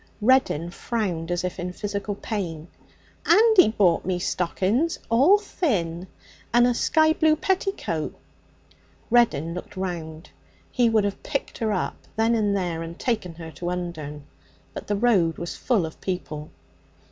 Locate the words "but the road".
14.73-15.37